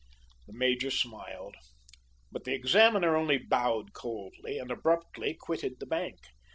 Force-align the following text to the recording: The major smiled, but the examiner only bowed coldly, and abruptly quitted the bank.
The 0.47 0.53
major 0.53 0.89
smiled, 0.89 1.53
but 2.31 2.43
the 2.43 2.55
examiner 2.55 3.15
only 3.15 3.37
bowed 3.37 3.93
coldly, 3.93 4.57
and 4.57 4.71
abruptly 4.71 5.35
quitted 5.39 5.75
the 5.79 5.85
bank. 5.85 6.17